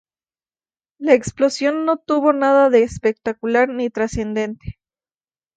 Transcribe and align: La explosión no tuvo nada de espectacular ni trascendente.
La 0.97 1.13
explosión 1.13 1.85
no 1.85 1.97
tuvo 1.97 2.33
nada 2.33 2.71
de 2.71 2.81
espectacular 2.81 3.69
ni 3.69 3.91
trascendente. 3.91 4.79